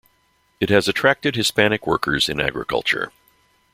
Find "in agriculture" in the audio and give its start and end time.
2.27-3.11